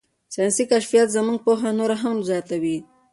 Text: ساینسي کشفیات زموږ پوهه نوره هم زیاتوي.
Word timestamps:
ساینسي 0.33 0.63
کشفیات 0.71 1.09
زموږ 1.17 1.37
پوهه 1.45 1.69
نوره 1.79 1.97
هم 2.03 2.17
زیاتوي. 2.29 2.77